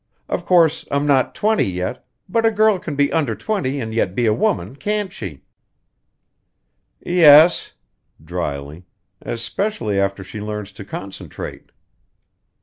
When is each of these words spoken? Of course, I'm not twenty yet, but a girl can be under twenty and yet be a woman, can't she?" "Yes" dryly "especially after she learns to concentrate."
Of 0.27 0.47
course, 0.47 0.83
I'm 0.89 1.05
not 1.05 1.35
twenty 1.35 1.63
yet, 1.65 2.03
but 2.27 2.43
a 2.43 2.49
girl 2.49 2.79
can 2.79 2.95
be 2.95 3.13
under 3.13 3.35
twenty 3.35 3.79
and 3.79 3.93
yet 3.93 4.15
be 4.15 4.25
a 4.25 4.33
woman, 4.33 4.75
can't 4.75 5.13
she?" 5.13 5.43
"Yes" 7.05 7.73
dryly 8.25 8.85
"especially 9.21 9.99
after 9.99 10.23
she 10.23 10.41
learns 10.41 10.71
to 10.71 10.83
concentrate." 10.85 11.69